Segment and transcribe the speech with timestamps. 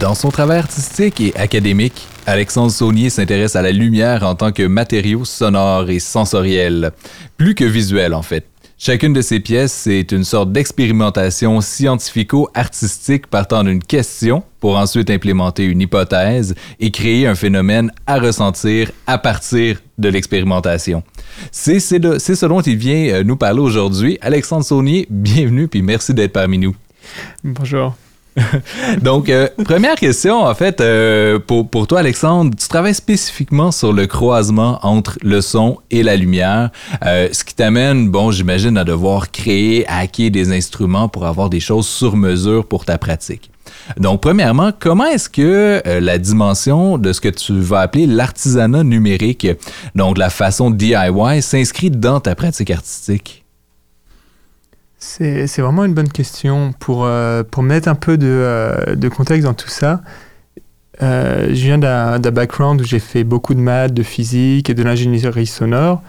[0.00, 4.64] Dans son travail artistique et académique, Alexandre Saunier s'intéresse à la lumière en tant que
[4.64, 6.92] matériau sonore et sensoriel,
[7.38, 8.46] plus que visuel en fait.
[8.76, 15.64] Chacune de ses pièces est une sorte d'expérimentation scientifico-artistique partant d'une question pour ensuite implémenter
[15.64, 21.04] une hypothèse et créer un phénomène à ressentir à partir de l'expérimentation.
[21.50, 24.18] C'est ce dont il vient euh, nous parler aujourd'hui.
[24.20, 26.76] Alexandre Saunier, bienvenue puis merci d'être parmi nous.
[27.42, 27.96] Bonjour.
[29.02, 33.92] Donc, euh, première question, en fait, euh, pour, pour, toi, Alexandre, tu travailles spécifiquement sur
[33.92, 36.70] le croisement entre le son et la lumière,
[37.04, 41.60] euh, ce qui t'amène, bon, j'imagine, à devoir créer, hacker des instruments pour avoir des
[41.60, 43.50] choses sur mesure pour ta pratique.
[43.98, 49.46] Donc, premièrement, comment est-ce que la dimension de ce que tu vas appeler l'artisanat numérique,
[49.94, 53.45] donc la façon DIY, s'inscrit dans ta pratique artistique?
[54.98, 56.72] C'est vraiment une bonne question.
[56.78, 60.00] Pour, euh, pour mettre un peu de, euh, de, contexte dans tout ça,
[61.02, 64.82] euh, je viens d'un background où j'ai fait beaucoup de maths, de physique et de
[64.82, 66.02] l'ingénierie sonore.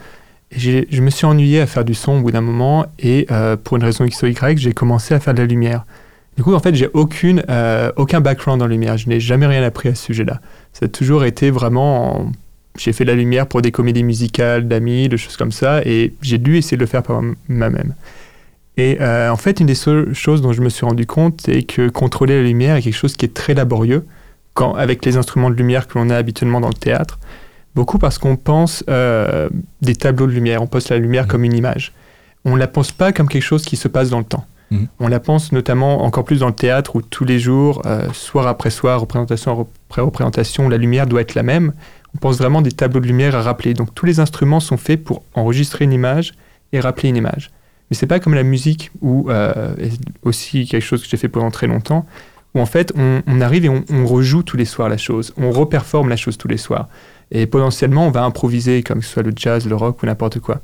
[0.50, 3.26] Et je me suis ennuyé à faire du son au bout d'un moment et
[3.64, 5.84] pour une raison X ou Y, j'ai commencé à faire de la lumière.
[6.38, 7.44] Du coup, en fait, j'ai aucune,
[7.96, 8.96] aucun background en lumière.
[8.96, 10.40] Je n'ai jamais rien appris à ce sujet-là.
[10.72, 12.32] Ça a toujours été vraiment...
[12.78, 16.14] J'ai fait de la lumière pour des comédies musicales, d'amis, de choses comme ça, et
[16.22, 17.92] j'ai dû essayer de le faire par moi-même.
[18.78, 21.88] Et euh, en fait, une des choses dont je me suis rendu compte, c'est que
[21.88, 24.06] contrôler la lumière est quelque chose qui est très laborieux
[24.54, 27.18] quand, avec les instruments de lumière que l'on a habituellement dans le théâtre.
[27.74, 29.48] Beaucoup parce qu'on pense euh,
[29.82, 31.28] des tableaux de lumière, on pense la lumière mmh.
[31.28, 31.92] comme une image.
[32.44, 34.46] On ne la pense pas comme quelque chose qui se passe dans le temps.
[34.70, 34.84] Mmh.
[35.00, 38.46] On la pense notamment encore plus dans le théâtre où tous les jours, euh, soir
[38.46, 41.72] après soir, représentation après représentation, la lumière doit être la même.
[42.14, 43.74] On pense vraiment des tableaux de lumière à rappeler.
[43.74, 46.34] Donc tous les instruments sont faits pour enregistrer une image
[46.72, 47.50] et rappeler une image.
[47.90, 49.74] Mais c'est pas comme la musique, ou euh,
[50.22, 52.06] aussi quelque chose que j'ai fait pendant très longtemps,
[52.54, 56.08] où en fait on, arrive et on, rejoue tous les soirs la chose, on reperforme
[56.08, 56.88] la chose tous les soirs.
[57.30, 60.40] Et potentiellement on va improviser, comme que ce soit le jazz, le rock ou n'importe
[60.40, 60.60] quoi.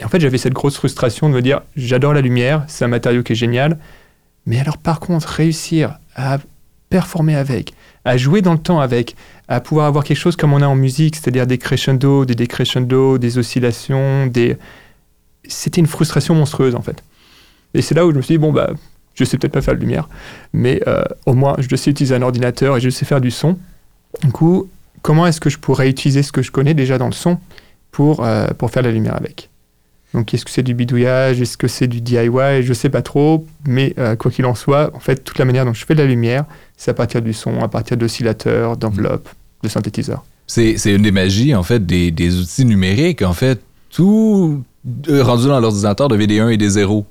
[0.00, 2.88] Et en fait j'avais cette grosse frustration de me dire j'adore la lumière, c'est un
[2.88, 3.78] matériau qui est génial,
[4.46, 6.38] mais alors par contre réussir à
[6.88, 9.16] performer avec, à jouer dans le temps avec,
[9.48, 13.18] à pouvoir avoir quelque chose comme on a en musique, c'est-à-dire des crescendo, des décrescendo,
[13.18, 14.56] des oscillations, des,
[15.48, 17.02] c'était une frustration monstrueuse en fait.
[17.74, 18.70] Et c'est là où je me suis dit, bon, bah,
[19.14, 20.08] je sais peut-être pas faire de lumière,
[20.52, 23.58] mais euh, au moins je sais utiliser un ordinateur et je sais faire du son.
[24.22, 24.68] Du coup,
[25.02, 27.38] comment est-ce que je pourrais utiliser ce que je connais déjà dans le son
[27.90, 29.50] pour, euh, pour faire la lumière avec?
[30.14, 31.40] Donc, est-ce que c'est du bidouillage?
[31.40, 34.94] Est-ce que c'est du DIY Je sais pas trop, mais euh, quoi qu'il en soit,
[34.94, 36.44] en fait, toute la manière dont je fais de la lumière,
[36.76, 39.28] c'est à partir du son, à partir d'oscillateurs, d'enveloppes,
[39.64, 40.24] de synthétiseurs.
[40.46, 43.22] C'est une des magies, en fait, des, des outils numériques.
[43.22, 43.60] En fait,
[43.90, 44.62] tout,
[45.08, 47.06] rendu dans l'ordinateur de VD1 et des 0.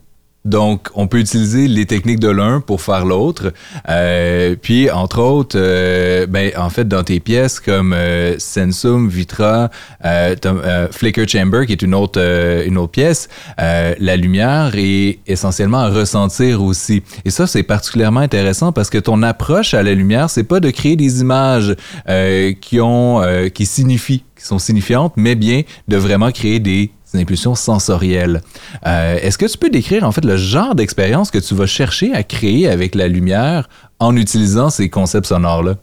[0.46, 3.54] Donc, on peut utiliser les techniques de l'un pour faire l'autre.
[3.88, 9.70] Euh, puis, entre autres, euh, ben, en fait, dans tes pièces comme euh, Sensum, Vitra,
[10.04, 12.20] euh, euh, Flicker Chamber, qui est une autre,
[12.66, 17.04] une autre pièce, la lumière est essentiellement à ressentir aussi.
[17.24, 20.70] Et ça, c'est particulièrement intéressant parce que ton approche à la lumière, c'est pas de
[20.72, 21.76] créer des images
[22.60, 23.22] qui ont,
[23.54, 28.42] qui signifient, qui sont signifiantes, mais bien de vraiment créer des une impulsion sensorielle.
[28.86, 32.14] Euh, est-ce que tu peux décrire en fait le genre d'expérience que tu vas chercher
[32.14, 33.70] à créer avec la lumière
[34.00, 35.76] en utilisant ces concepts sonores-là?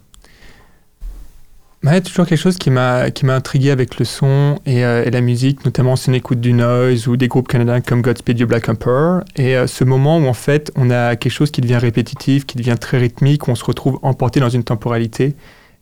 [1.83, 5.11] Y a toujours quelque chose qui m'a qui m'a intrigué avec le son euh, et,
[5.11, 8.47] la musique, notamment si on écoute du noise ou des groupes canadiens comme Godspeed You
[8.47, 9.23] Black Emperor.
[9.37, 12.59] Et euh, ce moment où en fait on a quelque chose qui devient répétitif, qui
[12.59, 15.35] devient très rythmique, où on se retrouve emporté dans une temporalité.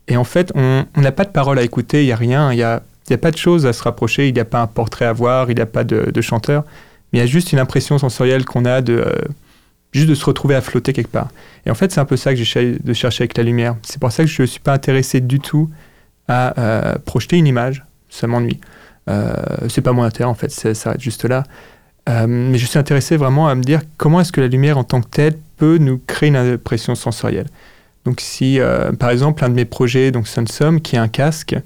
[0.07, 2.59] Et en fait, on n'a pas de parole à écouter, il n'y a rien, il
[2.59, 4.61] y a il n'y a pas de choses à se rapprocher, il n'y a pas
[4.61, 6.65] un portrait à voir, il n'y a pas de, chanteur,
[7.13, 9.13] mais il y a juste une impression sensorielle qu'on a de euh,
[9.93, 11.29] juste de se retrouver à flotter quelque part.
[11.67, 13.77] Et en fait, c'est un peu ça que j'essaie de chercher avec la lumière.
[13.83, 15.71] C'est pour ça que je ne suis pas intéressé du tout
[16.29, 18.61] à euh, projeter une image, ça m'ennuie.
[19.09, 19.33] Euh,
[19.69, 21.45] c'est pas mon intérêt en fait, ça s'arrête juste là.
[22.09, 24.85] Euh, mais je suis intéressé vraiment à me dire comment est-ce que la lumière en
[24.85, 27.49] tant que telle peut nous créer une impression sensorielle.
[28.05, 28.59] Donc si,
[28.99, 31.57] par exemple, un de mes projets, donc Sunsum, qui est un casque,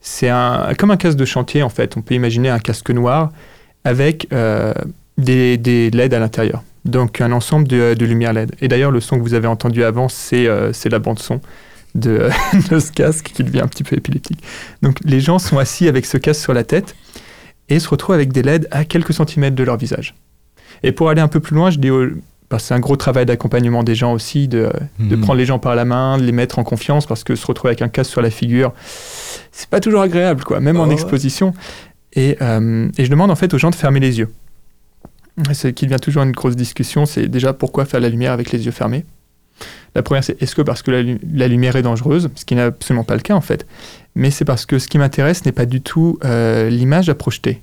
[0.00, 1.96] c'est un, comme un casque de chantier, en fait.
[1.96, 3.30] On peut imaginer un casque noir
[3.84, 4.72] avec euh,
[5.16, 6.62] des, des, LED à l'intérieur.
[6.84, 8.52] Donc un ensemble de, de lumières LED.
[8.60, 11.40] Et d'ailleurs, le son que vous avez entendu avant, c'est euh, la bande son.
[11.94, 12.28] de,
[12.70, 14.42] de ce casque qui devient un petit peu épileptique.
[14.82, 16.94] Donc les gens sont assis avec ce casque sur la tête
[17.68, 20.14] et se retrouvent avec des LED à quelques centimètres de leur visage.
[20.82, 21.90] Et pour aller un peu plus loin, je dis
[22.48, 25.20] parce que c'est un gros travail d'accompagnement des gens aussi, de, de Mhm.
[25.22, 27.70] prendre les gens par la main, de les mettre en confiance, parce que se retrouver
[27.70, 28.72] avec un casque sur la figure,
[29.58, 31.52] c'est pas toujours agréable, quoi, même Oh en exposition.
[32.12, 34.30] Et, euh, et je demande en fait aux gens de fermer les yeux.
[35.52, 38.64] Ce qui devient toujours une grosse discussion, c'est déjà pourquoi faire la lumière avec les
[38.66, 39.04] yeux fermés?
[39.96, 42.54] La première, c'est est-ce que parce que la, lu- la lumière est dangereuse, ce qui
[42.54, 43.66] n'est absolument pas le cas en fait,
[44.14, 47.60] mais c'est parce que ce qui m'intéresse n'est pas du tout euh, l'image à projeter,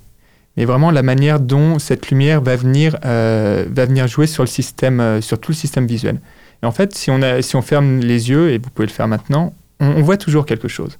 [0.58, 4.48] mais vraiment la manière dont cette lumière va venir, euh, va venir jouer sur le
[4.48, 6.20] système, sur tout le système visuel.
[6.62, 8.92] Et en fait, si on, a, si on ferme les yeux, et vous pouvez le
[8.92, 10.98] faire maintenant, on, on voit toujours quelque chose.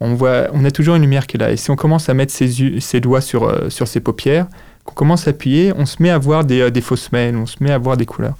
[0.00, 1.52] On, voit, on a toujours une lumière qui est là.
[1.52, 4.46] Et si on commence à mettre ses, ses doigts sur, euh, sur ses paupières,
[4.84, 7.62] qu'on commence à appuyer, on se met à voir des, euh, fausses semelles, on se
[7.62, 8.36] met à voir des couleurs.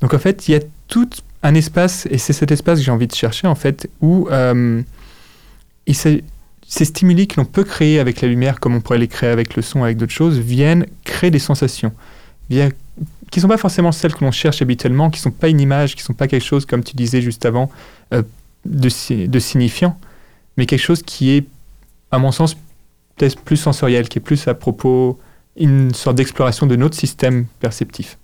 [0.00, 1.08] Donc en fait, il y a tout
[1.42, 4.82] un espace, et c'est cet espace que j'ai envie de chercher en fait, où euh,
[5.88, 6.22] ces
[6.66, 9.62] stimuli que l'on peut créer avec la lumière, comme on pourrait les créer avec le
[9.62, 11.92] son, avec d'autres choses, viennent créer des sensations,
[12.48, 15.60] qui ne sont pas forcément celles que l'on cherche habituellement, qui ne sont pas une
[15.60, 17.70] image, qui ne sont pas quelque chose, comme tu disais juste avant,
[18.64, 19.98] de signifiant,
[20.56, 21.46] mais quelque chose qui est,
[22.10, 22.54] à mon sens,
[23.16, 25.18] peut-être plus sensoriel, qui est plus à propos,
[25.56, 28.18] une sorte d'exploration de notre système perceptif.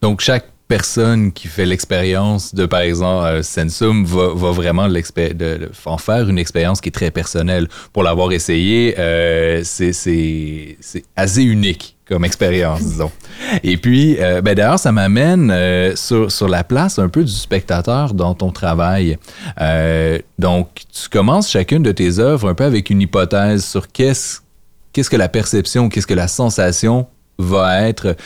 [0.00, 4.86] Donc, chaque personne qui fait l'expérience de, par exemple, euh, Sensum va, vraiment
[5.86, 7.68] en faire une expérience qui est très personnelle.
[7.92, 10.76] Pour l'avoir essayé, euh, c'est
[11.16, 13.10] assez unique comme expérience, disons.
[13.62, 17.32] Et puis, euh, ben, d'ailleurs, ça m'amène euh, sur, sur la place un peu du
[17.32, 19.18] spectateur dans ton travail.
[19.60, 24.40] Euh, donc, tu commences chacune de tes œuvres un peu avec une hypothèse sur qu'est-ce
[24.94, 27.06] qu'est-ce que la perception, qu'est-ce que la sensation
[27.38, 28.16] va être.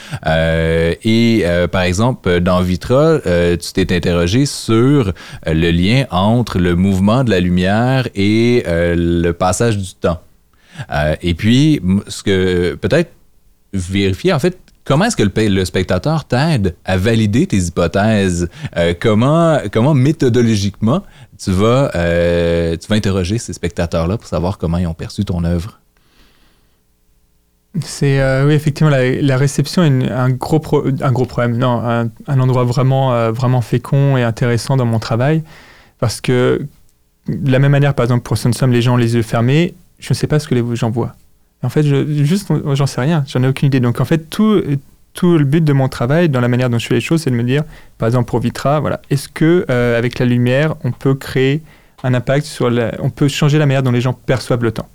[1.05, 3.19] Et par exemple, dans Vitra,
[3.61, 5.13] tu t'es interrogé sur
[5.45, 10.23] le lien entre le mouvement de la lumière et le passage du temps.
[11.21, 13.11] Et puis, ce que peut-être
[13.73, 18.49] vérifier, en fait, comment est-ce que le, pe- le spectateur t'aide à valider tes hypothèses?
[18.77, 21.03] Euh, comment, comment méthodologiquement
[21.43, 25.45] tu vas, euh, tu vas interroger ces spectateurs-là pour savoir comment ils ont perçu ton
[25.45, 25.79] œuvre?
[27.81, 30.61] C'est euh, oui effectivement la, réception est un gros
[31.01, 35.43] un gros problème non un, endroit vraiment vraiment fécond et intéressant dans mon travail
[35.99, 36.67] parce que
[37.29, 40.15] de la même manière par exemple pour Sunsum les gens les yeux fermés je ne
[40.15, 41.17] sais pas ce que les gens voient
[41.63, 44.63] en fait je, juste j'en sais rien j'en ai aucune idée donc en fait tout
[45.15, 47.31] tout le but de mon travail dans la manière dont je fais les choses c'est
[47.31, 47.65] de me dire
[47.99, 51.63] par exemple pour Vitra voilà est-ce que euh, avec la lumière on peut créer
[52.03, 54.89] un impact sur la, on peut changer la manière dont les gens perçoivent le temps?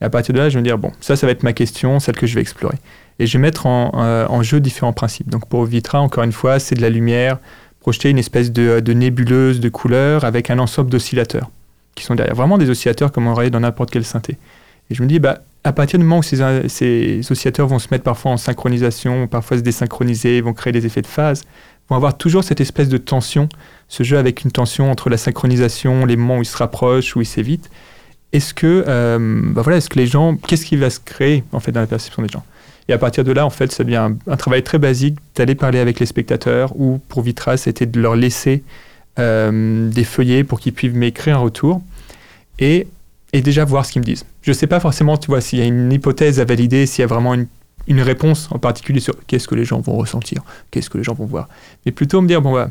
[0.00, 1.52] Et à partir de là, je vais me dire, bon, ça, ça va être ma
[1.52, 2.76] question, celle que je vais explorer.
[3.18, 5.28] Et je vais mettre en, euh, jeu différents principes.
[5.28, 7.38] Donc pour Vitra, encore une fois, c'est de la lumière,
[7.80, 11.50] projeter une espèce de, de nébuleuse de couleurs avec un ensemble d'oscillateurs
[11.94, 12.34] qui sont derrière.
[12.34, 14.38] Vraiment des oscillateurs comme on aurait dans n'importe quelle synthé.
[14.90, 17.88] Et je me dis, bah, à partir du moment où ces, ces oscillateurs vont se
[17.90, 21.44] mettre parfois en synchronisation, parfois se désynchroniser, vont créer des effets de phase,
[21.88, 23.48] vont avoir toujours cette espèce de tension,
[23.88, 27.20] ce jeu avec une tension entre la synchronisation, les moments où ils se rapprochent, où
[27.20, 27.70] ils s'évitent
[28.32, 29.18] est-ce que, euh,
[29.52, 31.86] bah voilà, est-ce que les gens, qu'est-ce qui va se créer en fait dans la
[31.86, 32.44] perception des gens?
[32.88, 35.54] Et à partir de là, en fait, ça devient un, un travail très basique d'aller
[35.54, 38.64] parler avec les spectateurs ou pour Vitra, c'était de leur laisser
[39.18, 41.82] euh, des feuillets pour qu'ils puissent m'écrire un retour
[42.58, 42.88] et,
[43.32, 44.24] et déjà voir ce qu'ils me disent.
[44.42, 47.02] Je ne sais pas forcément, tu vois, s'il y a une hypothèse à valider, s'il
[47.02, 47.48] y a vraiment une,
[47.88, 51.26] réponse en particulier sur qu'est-ce que les gens vont ressentir, qu'est-ce que les gens vont
[51.26, 51.48] voir,
[51.84, 52.70] mais plutôt me dire bon bah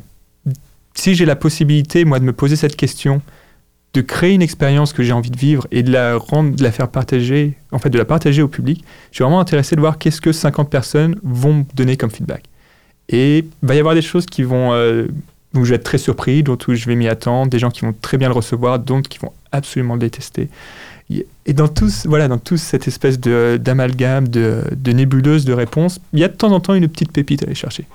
[0.93, 3.21] si j'ai la possibilité moi de me poser cette question
[3.93, 6.71] de créer une expérience que j'ai envie de vivre et de la rendre, de la
[6.71, 8.83] faire partager, en fait, de la partager au public.
[9.11, 12.45] Je suis vraiment intéressé de voir qu'est-ce que 50 personnes vont me donner comme feedback.
[13.09, 15.07] Et il va y avoir des choses qui vont, euh,
[15.53, 17.81] où je vais être très surpris, d'autres où je vais m'y attendre, des gens qui
[17.81, 20.47] vont très bien le recevoir, d'autres qui vont absolument le détester.
[21.45, 25.99] Et dans tout, voilà, dans toute cette espèce de- d'amalgame, de, de nébuleuse de réponses,
[26.13, 27.85] il y a de temps en temps une petite pépite à aller chercher.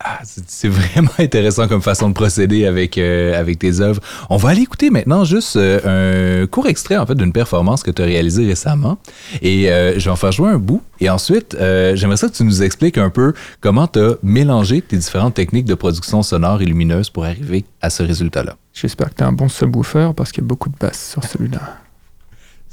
[0.00, 4.00] Ah, c'est- vraiment intéressant comme façon de procéder avec, euh, avec tes œuvres.
[4.30, 7.90] On va aller écouter maintenant juste euh, un court extrait en fait d'une performance que
[7.90, 8.98] tu as réalisée récemment.
[9.42, 10.82] Et euh, je vais en faire jouer un bout.
[11.00, 11.56] Et ensuite,
[11.94, 15.66] j'aimerais ça que tu nous expliques un peu comment tu as mélangé tes différentes techniques
[15.66, 18.56] de production sonore et lumineuse pour arriver à ce résultat-là.
[18.72, 21.24] J'espère que tu as un bon subwoofer parce qu'il y a beaucoup de basses sur
[21.24, 21.60] celui-là.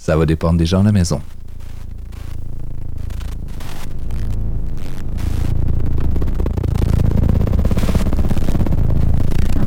[0.06, 1.20] Ça va dépendre des gens à la maison.
[9.58, 9.62] Ah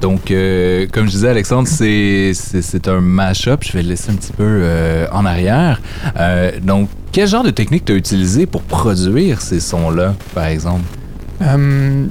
[0.00, 3.62] donc, euh, comme je disais, Alexandre, c'est, c'est, c'est un mash-up.
[3.62, 5.80] Je vais le laisser un petit peu euh, en arrière.
[6.16, 10.84] Euh, donc, quel genre de technique tu as utilisé pour produire ces sons-là, par exemple?
[11.42, 12.06] Euh,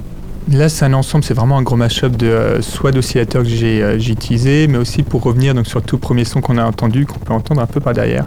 [0.51, 3.83] là, c'est un ensemble, c'est vraiment un gros mashup de euh, soit d'oscillateurs que j'ai
[3.83, 7.05] euh, utilisé, mais aussi pour revenir donc, sur le tout premier son qu'on a entendu,
[7.05, 8.25] qu'on peut entendre un peu par derrière.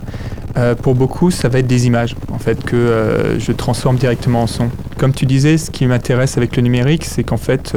[0.56, 4.42] Euh, pour beaucoup, ça va être des images, en fait, que euh, je transforme directement
[4.42, 4.68] en son.
[4.98, 7.74] Comme tu disais, ce qui m'intéresse avec le numérique, c'est qu'en fait,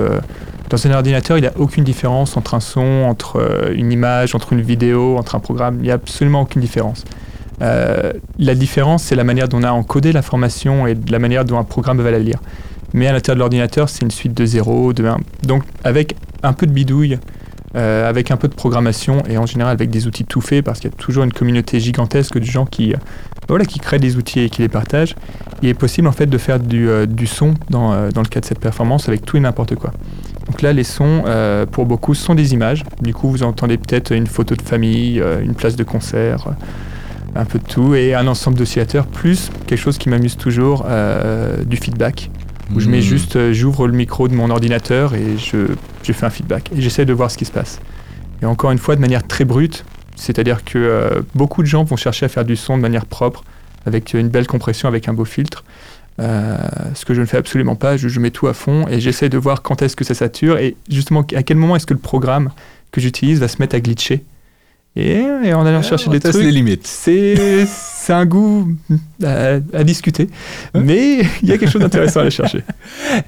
[0.70, 4.54] dans un ordinateur, il n'y a aucune différence entre un son, entre une image, entre
[4.54, 5.76] une vidéo, entre un programme.
[5.80, 7.06] Il n'y a absolument aucune différence.
[7.62, 11.46] Euh, la différence, c'est la manière dont on a encodé l'information et de la manière
[11.46, 12.40] dont un programme va la lire.
[12.94, 15.18] Mais à l'intérieur de l'ordinateur, c'est une suite de 0, de 1.
[15.44, 17.18] Donc, avec un peu de bidouille,
[17.76, 20.80] euh, avec un peu de programmation et en général avec des outils tout faits, parce
[20.80, 22.98] qu'il y a toujours une communauté gigantesque de gens qui, euh,
[23.48, 25.16] voilà, qui créent des outils et qui les partagent,
[25.64, 26.88] il est possible en fait de faire du,
[27.26, 29.92] son dans, dans le cas de cette performance avec tout et n'importe quoi.
[30.46, 31.24] Donc là, les sons,
[31.72, 32.84] pour beaucoup, sont des images.
[33.02, 36.50] Du coup, vous entendez peut-être une photo de famille, une place de concert,
[37.36, 41.64] un peu de tout, et un ensemble d'oscillateurs, plus quelque chose qui m'amuse toujours, euh,
[41.64, 42.30] du feedback
[42.74, 43.02] où je mets Hmm.
[43.02, 45.68] juste, euh, j'ouvre le micro de mon ordinateur et je,
[46.04, 46.72] je fais un feedback.
[46.76, 47.80] Et j'essaie de voir ce qui se passe.
[48.42, 49.86] Et encore une fois, de manière très brute,
[50.16, 53.44] c'est-à-dire que euh, beaucoup de gens vont chercher à faire du son de manière propre,
[53.86, 55.64] avec une belle compression, avec un beau filtre.
[56.20, 56.58] Euh,
[56.94, 59.30] ce que je ne fais absolument pas, je, je mets tout à fond et j'essaie
[59.30, 62.00] de voir quand est-ce que ça sature et justement à quel moment est-ce que le
[62.00, 62.52] programme
[62.92, 64.24] que j'utilise va se mettre à glitcher.
[64.96, 66.86] Et, et en allant chercher on des trucs, les limites.
[66.86, 67.36] c'est
[68.04, 68.68] c'est un goût
[69.24, 70.28] à, à discuter,
[70.74, 72.64] mais il y a quelque chose d'intéressant à aller chercher.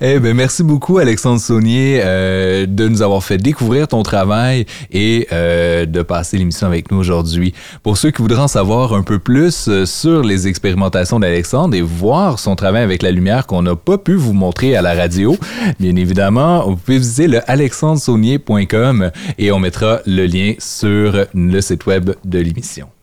[0.01, 5.27] Eh ben, merci beaucoup, Alexandre Saunier, euh, de nous avoir fait découvrir ton travail et
[5.31, 7.53] euh, de passer l'émission avec nous aujourd'hui.
[7.83, 11.81] Pour ceux qui voudraient en savoir un peu plus euh, sur les expérimentations d'Alexandre et
[11.81, 15.37] voir son travail avec la lumière qu'on n'a pas pu vous montrer à la radio,
[15.79, 21.85] bien évidemment, vous pouvez visiter le alexandresaunier.com et on mettra le lien sur le site
[21.85, 22.94] web de l'émission.